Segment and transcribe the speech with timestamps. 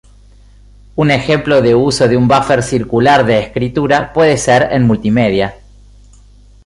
[0.95, 5.53] Un ejemplo de uso de un buffer circular de escritura puede ser en multimedia.